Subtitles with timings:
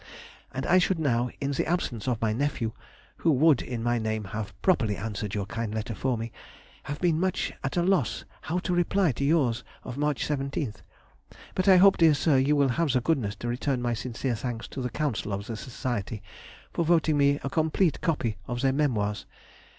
[0.51, 2.71] And I should now in the absence of my nephew
[3.17, 6.31] (who would in my name have properly answered your kind letter for me)
[6.99, 10.73] been much at a loss how to reply to yours of March 17.
[11.53, 14.67] But I hope, dear Sir, you will have the goodness to return my sincere thanks
[14.69, 16.23] to the Council of the Society
[16.73, 19.27] for voting me a complete copy of their Memoirs.